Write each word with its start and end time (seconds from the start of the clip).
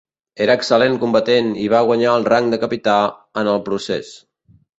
Era 0.43 0.53
excel·lent 0.59 0.95
combatent 1.03 1.51
i 1.63 1.67
va 1.73 1.81
guanyar 1.89 2.15
el 2.21 2.25
rang 2.33 2.49
de 2.55 2.59
capità 2.65 2.97
en 3.45 3.53
el 3.53 3.61
procés. 3.71 4.11